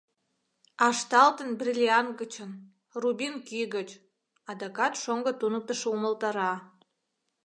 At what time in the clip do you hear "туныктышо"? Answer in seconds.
5.39-5.87